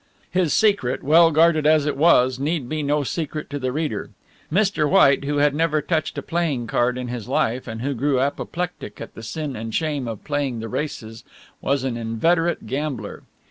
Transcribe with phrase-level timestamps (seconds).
[0.31, 4.09] His secret, well guarded as it was, need be no secret to the reader.
[4.51, 4.89] Mr.
[4.89, 8.99] White, who had never touched a playing card in his life and who grew apoplectic
[8.99, 11.23] at the sin and shame of playing the races,
[11.61, 13.21] was an inveterate gambler.